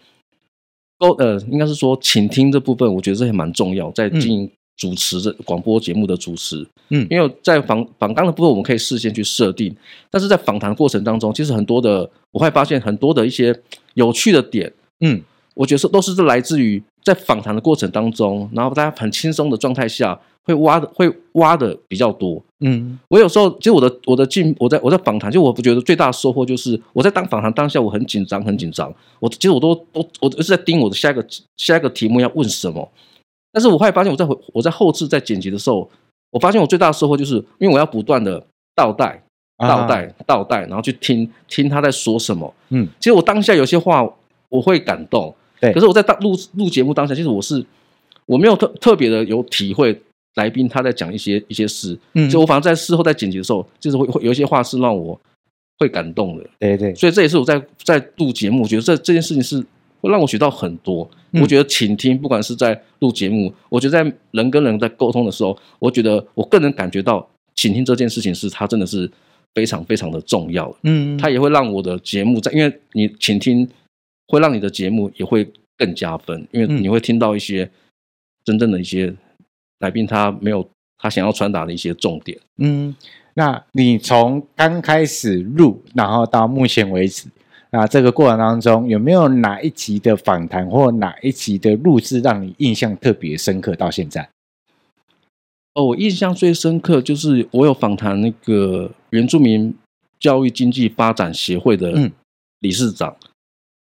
[1.19, 9.77] 呃，应该是说倾听这部分，我觉得这也蛮重要，在进行主持这广播节目的主持，嗯，因为在访访纲的部分，我们可以事先去设定，
[10.09, 13.55] 但是在访谈过程当中，其实很多的，我会发现很多的一些
[13.93, 15.21] 有趣的点，嗯，
[15.55, 22.43] 我觉得都是来自于在访谈的过程当中，然后大家很轻松的状态下，会挖的会挖的比较多。
[22.61, 31.25] 嗯，我有时候其实我的我的进我在我在访谈，就我不觉得最大的收获就是我在当访谈当下我很紧张很紧张，我其实我都都我一直在盯我的下一个
[31.57, 32.89] 下一个题目要问什么，
[33.53, 35.89] 但是我后来发现我在我在后置在剪辑的时候，
[36.31, 39.23] 我发现我最大的收获就是因为我要不断的倒带
[39.59, 42.53] 倒带倒带，然后去听听他在说什么。
[42.71, 44.05] 嗯，其实我当下有些话
[44.49, 47.65] 我会感动，对，可是我在当录录节目当下，其实我是
[48.27, 50.01] 我没有特特别的有体会。
[50.37, 55.17] 来宾他在讲一些一些事，嗯，就我反正在事后在剪辑的时候，就是会会有一些话是让我
[55.79, 59.65] 会感动的，对对，所以这也是我在在录节目，我觉得这这件事情是
[60.01, 61.09] 会让我学到很多。
[61.31, 67.25] 嗯、我觉得倾听，不管是在录节目，我觉得在人跟人在沟通的时候，我觉得我个人感觉到
[67.55, 69.09] 倾听这件事情是它真的是
[69.55, 73.69] 非常非常的重要，嗯，它也会让我的节目在，因为你倾听
[74.29, 77.71] 会让你的节目也会更加分，因为你会听到一些
[78.45, 79.15] 真正的一些。
[79.81, 82.39] 来宾他没有他想要传达的一些重点。
[82.57, 82.95] 嗯，
[83.35, 87.29] 那你从刚开始录，然后到目前为止，
[87.71, 93.75] 那这个过程当中有没有哪一集的访谈或哪一集的录制让你印象特别深刻？
[93.75, 94.27] 到现在，
[95.75, 99.75] 哦，我印象最深刻就是我有访谈那个原住民
[100.19, 102.11] 教育经济发展协会的
[102.61, 103.15] 理事长。
[103.21, 103.29] 嗯、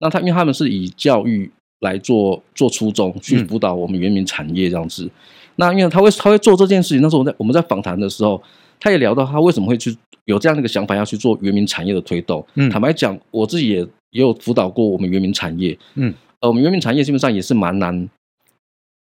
[0.03, 5.07] 那他因为他们是以教育来做做初衷去辅导我们原民产业这样子。
[5.07, 5.11] 嗯
[5.57, 8.43] 那因为他会他会做这件事情，那时候我在我们在访谈的时候，
[8.81, 12.43] 他也聊到他为什么会去有这样的一个想法，要去做原民产业的推动。
[12.55, 13.81] 嗯，坦白讲，我自己也
[14.12, 15.79] 也有辅导过我们原民产业。
[15.97, 18.09] 嗯，呃，我们原民产业基本上也是蛮难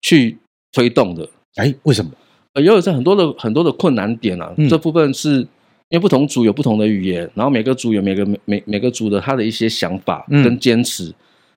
[0.02, 0.38] 去
[0.72, 1.28] 推动的。
[1.56, 2.10] 哎，为什么？
[2.54, 4.54] 呃，也有很多的很多的困难点啊。
[4.56, 5.46] 嗯，这部分是
[5.90, 11.14] 因为不同族有不同的语言，然后每个族有每个每每每个族的他的一些想法跟坚持，嗯，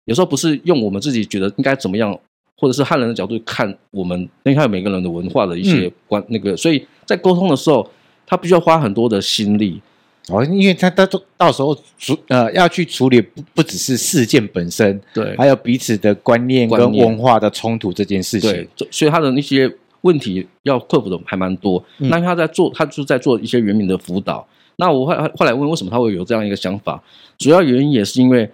[0.07, 2.19] 有时候不是用我们自己觉得应该怎么样。
[2.63, 7.91] 或者是汉人的角度看我们，因为他有每个人的文化的一些关、嗯、那个，所以在沟通的时候，
[8.27, 9.81] 他必须要花很多的心力
[10.29, 19.67] 哦，因为他他到到时候处呃要去处理不不只是事件本身，对，还有彼此的观念跟文化的冲突这件事情，对，所以他的那些
[20.03, 21.83] 问题要克服的还蛮多。
[21.99, 24.47] 嗯、那他在做，他就在做一些原民的辅导。
[24.77, 27.03] 那我后后来问为什么他会有这样一个想法，
[27.39, 28.51] 主要原因也是因为。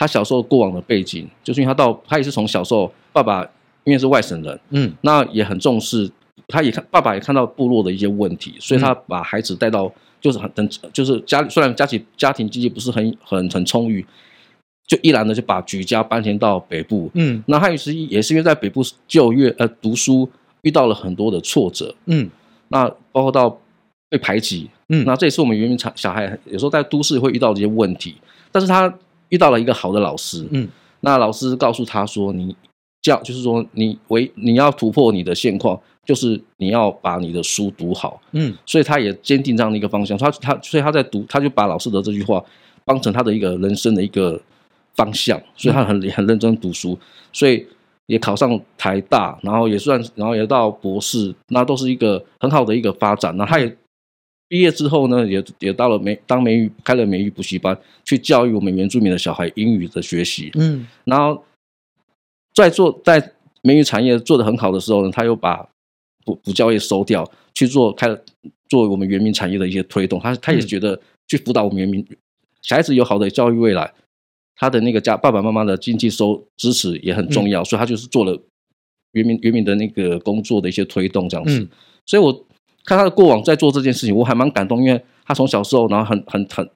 [0.00, 3.42] 他小时候过往的背景，就是因为他到他也是从小时候，爸爸
[3.82, 6.08] 因为是外省人，嗯，那也很重视，
[6.46, 14.06] 他也看爸爸也看到部落的一些问题，所以他把孩子带到，就是很等，就是家里虽然家庭家庭经济不是很很很充裕，
[14.86, 20.30] 就毅然的就把举家搬迁到北部，嗯，那他也是也是因为在北部就业呃读书
[20.62, 22.28] 遇到了很多的挫折，嗯，
[22.68, 23.58] 那包括到
[24.08, 28.14] 被排挤，嗯，那这也是我们原民产小孩有时候在都市会遇到的一些问题，
[28.52, 28.92] 但是他。
[29.30, 30.66] 遇到了一个好的老师，嗯，
[31.00, 32.56] 那老师告诉他说：“你
[33.02, 40.16] 教就是说你为你要突破你的现况，就是你要把你的书读好，嗯，所以他也坚定这样的一个方向。
[40.16, 42.42] 他他所以他在读，他就把老师的这句话
[42.86, 44.40] 当成他的一个人生的一个
[44.96, 46.98] 方向，所以他很很认真读书，
[47.30, 47.66] 所以
[48.08, 53.34] 也考上台大，然后也算，然后也到博士，那都是一个很好的一个发展。
[53.36, 53.74] 那他也。”
[54.50, 60.50] 毕业之后呢，也也到了美当美语开了美语补习班，去教育我们原住民的小孩英语的学习。
[60.54, 61.44] 嗯，然后
[62.54, 65.68] 在做在美语产业做得很好的时候呢，他又把
[66.24, 68.18] 补补教业收掉，去做开了
[68.70, 70.18] 做我们原民产业的一些推动。
[70.18, 72.02] 他他也觉得去辅导我们原民
[72.62, 73.92] 小孩子有好的教育未来，
[74.58, 78.38] 他的那个家爸爸妈妈的经济收支持也很重要，嗯、所以他就是做了
[79.12, 81.60] 原民原民的那个工作的一些推动这样子。
[81.60, 81.68] 嗯、
[82.04, 82.44] 所以我。
[82.84, 86.66] 看他的过往在做这件事情，我还蛮感动，因为他从小时候，然后很很很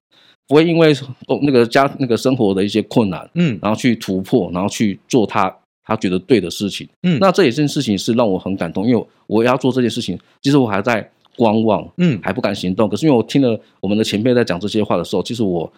[0.47, 0.93] 不会因为
[1.41, 12.87] 那个家那个生活的一些困难，嗯，然后去突破，然后去做他他觉得对的事情，嗯，那这一件事情是让我很感动，因为我要做这件事情，其实我还在观望，嗯，还不敢行动。
[12.91, 15.73] 可是因为我听了我们的前辈在讲这些话的时候，其实我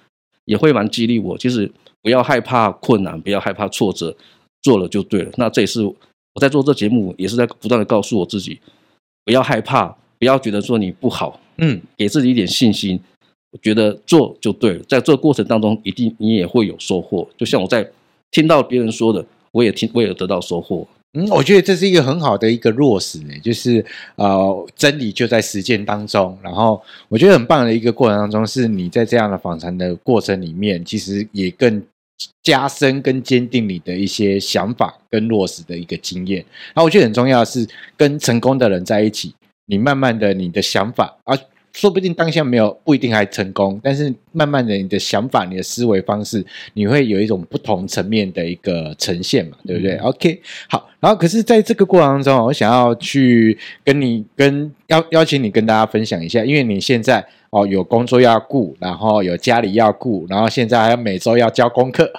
[0.46, 1.70] 也会蛮激励我，其实
[2.04, 4.14] 不要害怕困难，不要害怕挫折，
[4.62, 5.32] 做了就对了。
[5.36, 8.60] 那这也是我在做这节目，也是在不断的告诉我自己，
[9.24, 9.96] 不要害怕。
[10.16, 12.98] 不要觉得说你不好，嗯，给自己一点信心，
[13.50, 14.82] 我觉得做就对了。
[14.88, 17.28] 在这个过程当中，一定你也会有收获。
[17.36, 17.86] 就像我在
[18.30, 20.86] 听到别人说的，我也听，我也得到收获。
[21.18, 26.38] 嗯，我觉得这是一个很好的一个落实呢，就是呃，真理就在实践当中。
[26.40, 31.82] 然后我觉得很棒的一个过程当中，是你在这样的访谈的过程里面，其实也更
[32.42, 36.44] 加深跟坚定你的一些想法跟落实的一个经验。
[36.74, 39.34] 然后我觉得很重要的是跟成功的人在一起。
[39.66, 41.34] 你慢慢的，你的想法啊，
[41.72, 62.10] 说不定当下没有不一定还成功，但是慢慢的你的想法、你的思维方式，你会有一种不同层面的一个呈现嘛，对不对、嗯、？OK，好，然后可是在这个过程当中，我想要去跟你跟邀邀请你跟大家分享一下，因为你现在哦有工作要顾，然后有家里要顾，然后现在还要每周要交功课。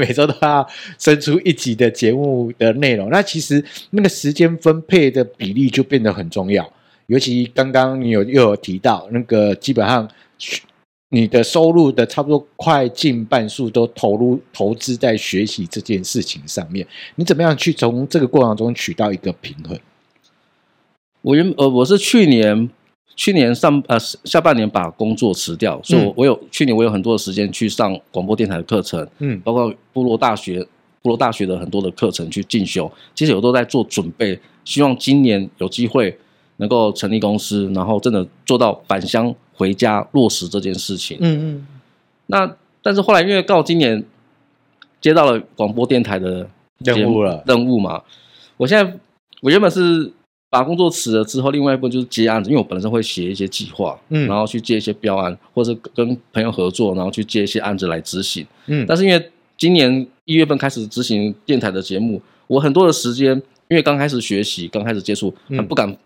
[0.00, 0.66] 每周都要
[0.98, 6.68] 生出一集的节目的内容，那其实那个时间分配的比例就变得很重要。
[7.06, 10.08] 尤其刚刚你有又有提到，那个基本上
[11.10, 16.84] 你的收入的差不多快近半数都投入投资在学习这件事情上面，
[17.16, 19.78] 你怎么样去从这个过程中取到一个平衡？
[21.20, 22.70] 我原呃我是去年。
[23.16, 30.60] 去年上呃下半年把工作辞掉，所以我我有、嗯、去年我有很多的时间去上广播电台的课程，嗯，包括部落大学
[31.00, 36.16] 部落大学的很多的课程去进修，其实我都在做准备，希望今年有机会
[36.58, 41.66] 能够成立公司，然后真的做到返乡回家落实这件事情，嗯嗯。
[42.26, 44.04] 那但是后来因为到今年
[45.00, 46.46] 接到了广播电台的
[46.80, 48.02] 任务了任务嘛，
[48.58, 48.92] 我现在
[49.40, 50.12] 我原本是。
[50.48, 58.86] 把工作辞了之后，另外一部分就是接案子，因为我本身会写一些计划，嗯，然后去接一些标案，或者跟朋友合作，然后去接一些案子来执行，嗯。
[58.86, 63.30] 但是因为今年一月份开始执行电台的节目，我很多的时间，
[63.68, 65.98] 因为刚开始学习，刚开始接触，很不敢、嗯、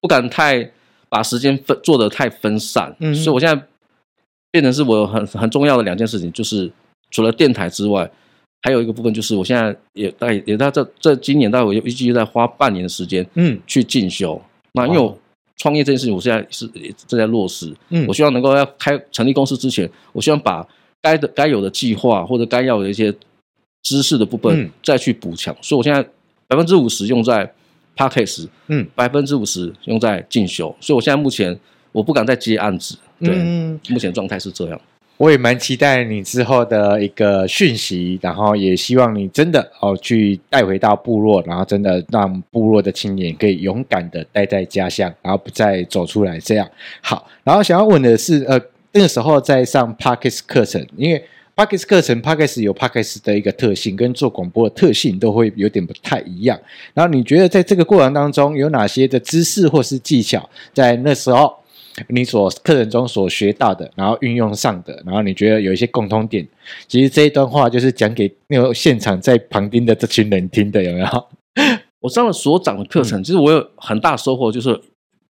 [0.00, 0.70] 不敢太
[1.08, 3.66] 把时间分做的太分散，嗯，所以我现在
[4.50, 6.72] 变成是我很很重要的两件事情，就是
[7.10, 8.10] 除了电台之外。
[8.62, 14.40] 还有一个部分就是，我现在也大概也在这这今年大概我预计在花半年的时间，嗯，去进修。
[14.72, 15.18] 那因为我
[15.56, 16.66] 创业这件事情，我现在是
[17.06, 17.74] 正在落实。
[17.90, 20.66] 嗯，我希望能够要开成立公司之前，我希望把
[21.00, 23.12] 该的该有的计划或者该要的一些
[23.82, 25.54] 知识的部分再去补强。
[25.60, 26.02] 所以我现在
[26.46, 27.44] 百分之五十用在
[27.96, 30.74] p a c k a g e 嗯，百分之五十用在进修。
[30.80, 31.58] 所以我现在目前
[31.90, 34.80] 我不敢再接案子，对，嗯，目前状态是这样。
[35.18, 46.40] 我也蛮期待你之后的一个讯息，然后也希望你真的哦去带回到部落，然后真的让部落的青年可以勇敢的待在家乡，然后不再走出来。
[46.40, 46.68] 这样
[47.00, 56.58] 好，然后想要问的是，呃，那个时候在上 Podcast 课程，因为 Podcast 课程 Podcast 有 Podcast 的一个特性，跟做广播的特性都会有点不太一样。
[56.94, 61.61] 然后你觉得在这个过程当中有哪些的知识或是技巧，在那时候？
[62.08, 66.46] 你所课程中所学到的，然后运用上的，然后你觉得有一些共通点，
[66.88, 71.26] 其实这一段话就是讲给那个现场在旁听的这群人听的，有没有？
[72.00, 74.70] 我上了所长的课程，嗯、其实我有很大收获，就是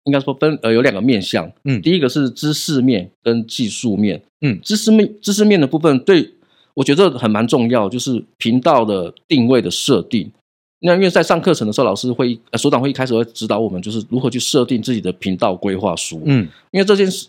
[0.06, 6.30] 应该说分呃有两个面向，嗯，第一个是知识面跟技术面，嗯，知识面知识面的部分对
[6.74, 10.32] 我觉得很蛮重要，就是频道的定位的设定。
[10.80, 16.22] 那因为在上课程的时候，老师会呃，所长会一开始会指导我们，就是如何去设定自己的频道规划书。
[16.26, 17.28] 嗯，因为这件事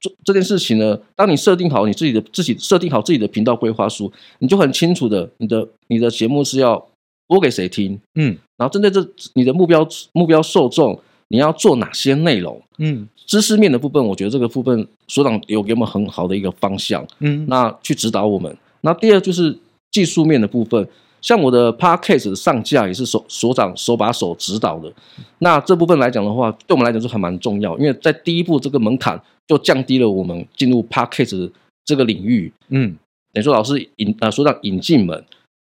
[0.00, 6.82] 做这件事情呢，当你设定好你自己的自己设定好自己的频道规划书，你就很清楚的，你的你的节目是要
[7.26, 8.00] 播给谁听。
[8.14, 12.62] 嗯，然后针对这你的目标目标受众，你要做哪些内容？
[12.78, 17.06] 嗯，知识面的部分，我觉得这个部分所长有给我们很好的一个方向。
[17.18, 18.56] 嗯，那去指导我们。
[18.80, 19.54] 那第二就是
[19.90, 20.88] 技术面的部分。
[21.20, 24.90] 像我的 Podcast 上架也是所所长手把手指导的，
[25.38, 31.50] 那这部分来讲的话，对我们来讲是还蛮重要，因为在第一步这个门槛就降低了我们进入 Podcast
[31.84, 32.50] 这个领域。
[32.68, 32.96] 嗯，
[33.32, 35.24] 等于说老师引啊所长引进门，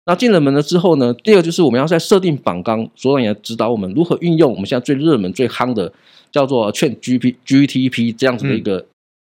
[0.06, 5.92] 那进了门了之后呢，第二就是我们要在设定榜纲，所长也指导我们如何运用我们现在最热门最夯的
[6.30, 8.84] 叫做 ChatGPT GTP 这样子的一个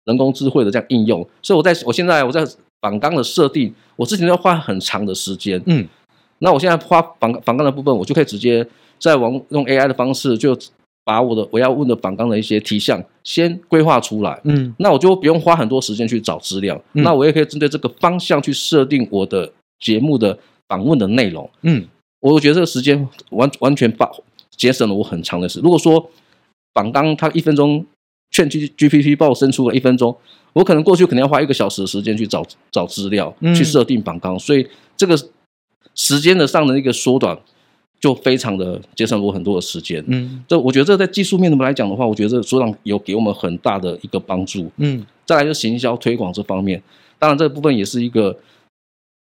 [0.05, 1.21] 人工智慧的这样应用。
[1.21, 2.47] 嗯、所以我在我现在我在
[2.79, 5.61] 榜纲的设定，我之前要花很长的时间。
[5.65, 5.85] 嗯。
[6.39, 8.67] 那我现在花访访纲的部分，我就可以直接
[8.99, 10.57] 在网用 AI 的方式，就
[11.03, 14.39] 把我的我要问的访纲的一些题项先规划出来。
[14.43, 16.79] 嗯，那我就不用花很多时间去找资料。
[16.93, 21.49] 嗯，那我也可以针对这个方向去设定我的节目的访问的内容。
[21.61, 21.87] 嗯，
[22.19, 24.11] 我觉得这个时间完完全把
[24.51, 25.63] 节省了我很长的时间。
[25.63, 26.09] 如果说
[26.73, 27.85] 反纲它一分钟
[28.31, 30.15] ，ChatGPT 帮我生出了一分钟，
[30.53, 34.37] 我可能过去可能要花一个小时的时间去找找资料，去设定榜纲。
[34.37, 34.67] 所以
[34.97, 35.15] 这个。
[35.95, 37.37] 时间的上的一个缩短，
[37.99, 40.03] 就非常的节省我很多的时间。
[40.07, 44.69] 嗯，这我觉得这在技术面的来讲的话，我觉得这所长有给我们很大的一个帮助。
[44.77, 46.83] 嗯，再来就行销推广这方面，
[47.17, 48.37] 当然这部分也是一个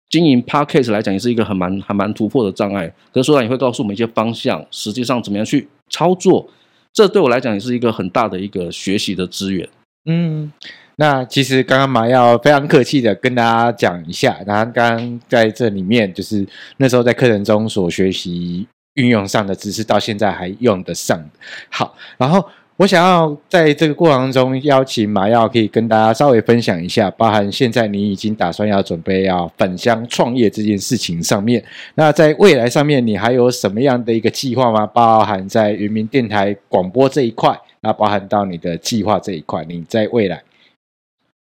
[0.08, 2.92] 经营 Podcast 来讲，也是一个很蛮还蛮突破的障碍。
[3.12, 6.48] 可是所长也会告诉我们一些方向，实际上怎么样去操作，
[6.92, 9.68] 这对我来讲也是一个很大的一个学习的资源。
[10.06, 10.50] 嗯。
[10.96, 21.22] 那其实刚刚马耀非常客气的跟大家讲一下，然后刚刚在这里面就是那时候在课程中所学习运用上的知识，到现在还用得上。
[21.70, 22.44] 好，然后
[22.76, 31.62] 我想要在这个过程中邀请马耀，可以跟大家稍微分享一下，包含现在你已经打算要准备要返乡创业这件事情上面，
[31.94, 34.86] 那在未来上面你还有什么样的一个计划吗？
[34.86, 40.42] 包含在原民电台广播这一块，那包含到你的计划这一块，你在未来，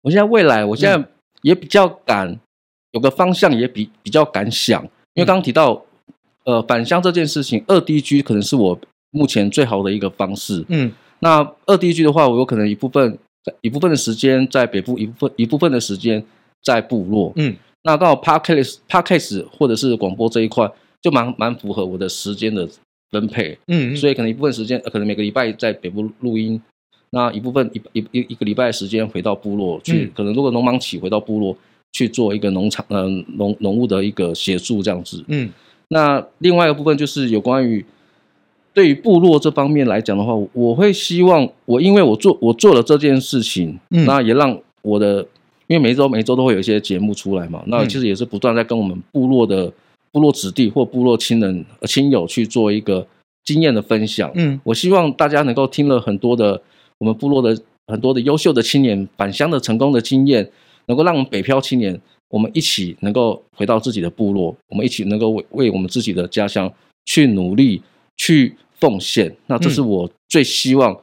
[0.08, 1.05] 我现在未来，我现在
[1.41, 2.39] 也比较敢
[2.91, 4.82] 有个方向，也比比较敢想，
[5.16, 5.84] 因为刚刚提到，
[6.45, 8.80] 呃，返乡这件事情，二 D G 可能是我
[9.12, 10.89] 目前最好的一个方式，嗯。
[11.20, 13.18] 那二 D G 的话，我有可能一部分
[13.60, 16.24] 一部分的时间在北部，一部分一部分的时间
[16.64, 17.34] 在部落。
[17.36, 17.53] 嗯，
[17.84, 22.70] 那到 Podcast Podcast 或者是广播这一块，就蛮蛮符合我的时间的
[23.12, 23.60] 分配。
[23.68, 26.62] 嗯，所以可能一部分时间，可能每个礼拜在北部录音，
[27.12, 31.55] 那一部分一一一一个礼拜的时间回到部落去，嗯、可能如果农忙起回到部落
[31.93, 35.24] 去做一个农场呃农农务的一个协助这样子。
[35.28, 35.49] 嗯，
[35.89, 37.86] 那另外一个部分就是有关于。
[38.74, 45.26] 对于部落这方面来讲的话，我会希望我因为我做我做了这件事情，嗯，那也让我的，
[45.66, 49.74] 因为每周每周都会有一些节目出来嘛，那其实也是不断在跟我们部落的
[50.12, 53.08] 部落子弟或部落亲人亲友去做一个
[53.45, 56.62] 经验的分享，嗯，我希望大家能够听了很多的
[57.00, 60.50] 我们部落的很多的优秀的青年返乡的成功的经验，
[60.86, 66.72] 能够让我们北漂青年我们一起能够回到自己的部落，我们一起能够为为我们自己的家乡
[67.06, 67.82] 去努力
[68.16, 68.56] 去。
[68.80, 70.95] 奉献，那这是我最希望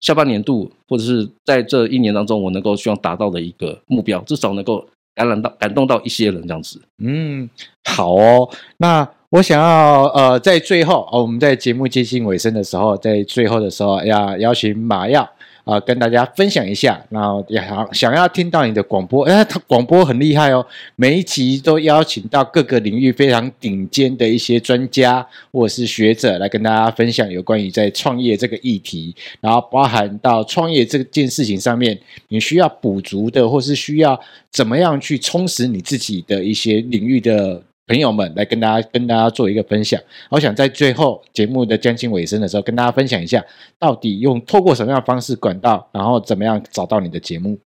[0.00, 4.84] 下半年度、嗯、或者是在这一年当中，我能够希望达到的一个目标，至少能够
[5.14, 6.82] 感染到、感动到一些人这样子。
[6.98, 7.48] 嗯，
[7.84, 8.50] 好哦。
[8.78, 15.30] 那我想要呃，在最后哦，我们在节目接近尾声的时候，在最后的时候要邀请马耀。
[15.64, 31.98] 啊、跟大家分享一下，然后也想想要听到你的广播，哎，他广播很厉害哦，每一集都邀请到各个领域非常顶尖的一些专家或者是学者来跟大家分享有关于在创业这个议题，然后包含到创业这件事情上面，
[32.28, 34.18] 你需要补足的，或是需要
[34.50, 37.62] 怎么样去充实你自己的一些领域的。
[37.90, 40.00] 朋友们，来跟大家跟大家做一个分享。
[40.28, 43.44] 我想在最后节目的将近尾声的时候，跟大家分享一下，
[43.80, 47.58] 到底用透过什么样的方式管道，然后怎么样找到你的节目。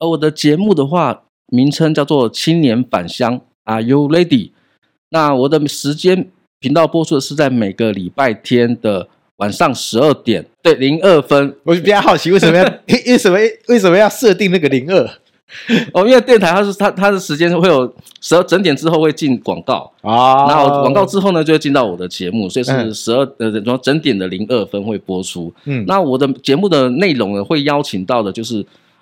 [0.00, 4.50] 而我的节目的话，名称叫做《青年返乡》，Are you ready？
[5.08, 6.28] 那我的时间
[6.60, 11.56] 频道播出的是在每个礼拜天的晚上十二点，对，零二分。
[11.64, 12.64] 我就比较好奇，为什么要
[13.06, 13.38] 为什么
[13.68, 15.10] 为什么要设定那个零二？
[15.94, 17.90] 哦，因为电台它是它它的时间会有
[18.20, 25.52] 十二整点之后会进广告啊，然后广告之后呢就会进到我的节目，所以是十二呃然后整点的零二分会播出。
[25.64, 28.56] 嗯，那我的节目的内容呢会邀请到的就是，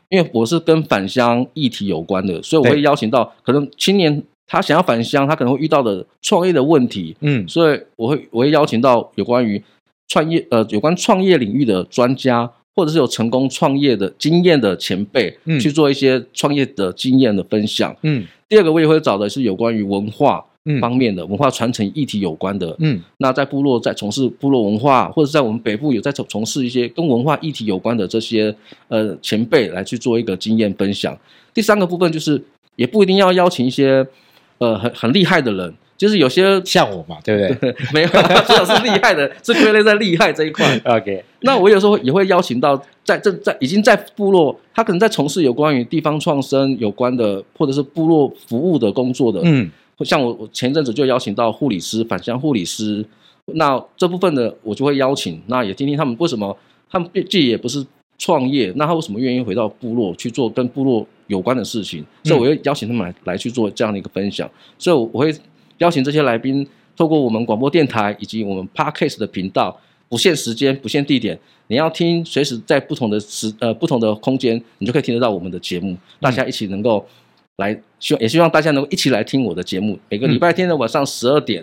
[0.08, 7.16] 因为我是跟返乡议题有关的，所以我会邀请到可能青年他想要返乡，他可能会遇到的创业的问题。
[7.20, 9.60] 嗯，所以我会我会邀请到有关于
[10.06, 12.48] 创业呃有关创业领域的专家。
[12.76, 18.24] 或者是有成功创业的经验的前辈，嗯，去做一些创业的经验的分享，嗯。
[18.48, 20.44] 第二个我也会找的是有关于文化
[20.80, 23.00] 方面的、嗯、文化传承议题有关的，嗯。
[23.16, 28.54] 那在部落在从事部落文化，或者在我们北部有在从从事一些跟文化议题有关的这些
[28.88, 31.18] 呃前辈来去做一个经验分享。
[31.54, 32.40] 第三个部分就是
[32.76, 34.06] 也不一定要邀请一些
[34.58, 35.74] 呃很很厉害的人。
[35.96, 37.74] 就是有些像我嘛，对不对？
[37.94, 40.78] 没有，至少是厉害的， 是归类在厉害这一块。
[40.84, 49.40] OK，那我有时候也会邀请到在这在已经在部落，他可能在从事有关于地方创生有关的，或者是部落服务的工作的。
[49.44, 49.70] 嗯，
[50.00, 53.02] 像我我前阵子就邀请到护理师返乡护理师，
[53.54, 56.54] 那这部分的我就会邀请，那也听听他们为什么
[56.90, 57.82] 他们自己也不是
[58.18, 62.04] 创业，那他为什么愿意回到部落去做跟部落有关的事情？
[62.22, 64.46] 所以我会邀请他们来来去做这样的一个分享，
[64.78, 65.34] 所以我会。
[65.78, 66.66] 邀请这些来宾，
[66.96, 75.96] 透过我们广播电台以及我们 Podcast 的频道，不限时间、不限地点，你要听，随时在不同的时呃不同的空间，你就可以听得到我们的节目。
[76.20, 77.06] 大家一起能够
[77.56, 79.98] 来，希望也希望大家能够一起来听我的节目。
[80.08, 81.62] 每个礼拜天的晚上十二点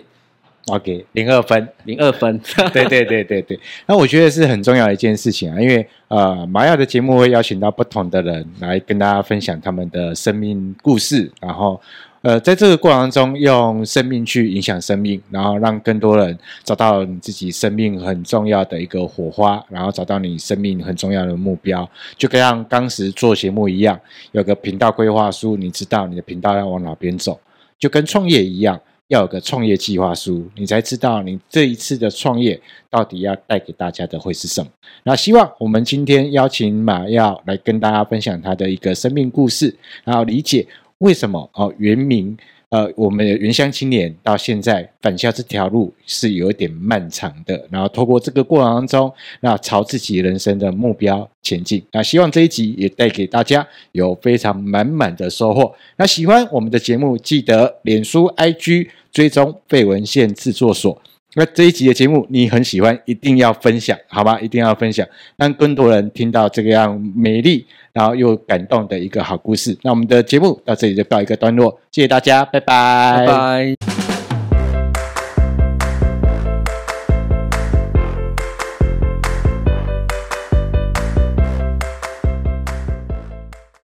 [0.66, 2.40] ，OK，零二分，零二分，
[2.72, 3.58] 对对对对对。
[3.86, 11.80] 那我觉得是很重要的一件事情啊，因为呃，马耀的节目会邀请到不同的人来跟大家分享他们的生命故事，然后。
[12.24, 24.00] 呃，在这个过程中，用生命去影响生命，然后让更多人找到你自己生命很重要的一个火花，然后找到你生命很重要的目标，就跟像当时做节目一样，
[24.32, 27.38] 有个频道规划书，你知道你的频道要往哪边走，
[27.78, 32.58] 就跟创业一样，要有个创业计划书，你才知道你这一次的创业
[32.88, 34.70] 到底要带给大家的会是什么。
[35.02, 40.66] 那希望我们今天邀请马耀来跟大家分享他的一个生命故事，然后理解。
[40.98, 41.72] 为什么哦？
[41.78, 42.36] 原民
[42.70, 51.80] 呃，我们的原乡青年到现在返乡这条路是有点漫长的，然后透过这个过程当中，那朝自己人生的目标前进。
[51.92, 55.72] 那希望这一集也带给大家有非常满满的收获。
[55.98, 61.00] 那喜欢我们的节目，记得脸书、IG 追踪废文献制作所。
[61.34, 64.38] 那这一集的节目你很喜欢，一定要分享，好吧？
[64.40, 65.06] 一定要分享，
[65.36, 69.76] 让更多人听到这个样美丽，然后又感动的一个好故事。
[69.82, 73.83] 那我们的节目到这里就告一个段落，谢谢大家，拜，拜拜。